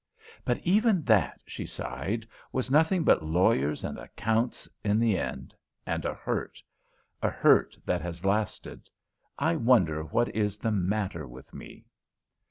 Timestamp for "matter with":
10.71-11.53